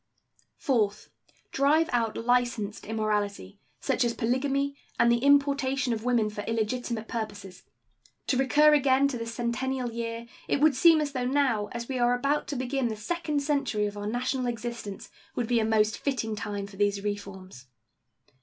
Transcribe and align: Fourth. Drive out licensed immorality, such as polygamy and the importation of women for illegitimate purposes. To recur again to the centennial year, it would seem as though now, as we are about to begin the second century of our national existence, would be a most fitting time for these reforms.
Fourth. 0.57 1.11
Drive 1.51 1.87
out 1.93 2.17
licensed 2.17 2.87
immorality, 2.87 3.59
such 3.79 4.03
as 4.03 4.15
polygamy 4.15 4.75
and 4.99 5.11
the 5.11 5.19
importation 5.19 5.93
of 5.93 6.03
women 6.03 6.27
for 6.27 6.41
illegitimate 6.45 7.07
purposes. 7.07 7.61
To 8.25 8.35
recur 8.35 8.73
again 8.73 9.07
to 9.09 9.17
the 9.19 9.27
centennial 9.27 9.91
year, 9.91 10.25
it 10.47 10.59
would 10.59 10.73
seem 10.75 11.01
as 11.01 11.11
though 11.11 11.27
now, 11.27 11.67
as 11.71 11.87
we 11.87 11.99
are 11.99 12.15
about 12.15 12.47
to 12.47 12.55
begin 12.55 12.87
the 12.87 12.95
second 12.95 13.41
century 13.43 13.85
of 13.85 13.95
our 13.95 14.07
national 14.07 14.47
existence, 14.47 15.11
would 15.35 15.47
be 15.47 15.59
a 15.59 15.63
most 15.63 15.99
fitting 15.99 16.35
time 16.35 16.65
for 16.65 16.77
these 16.77 17.03
reforms. 17.03 17.67